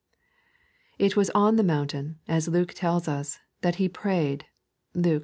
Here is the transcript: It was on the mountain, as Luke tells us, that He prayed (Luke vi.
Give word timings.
It 0.97 1.15
was 1.15 1.29
on 1.35 1.57
the 1.57 1.63
mountain, 1.63 2.17
as 2.27 2.47
Luke 2.47 2.73
tells 2.73 3.07
us, 3.07 3.37
that 3.61 3.75
He 3.75 3.87
prayed 3.87 4.47
(Luke 4.95 5.17
vi. 5.17 5.19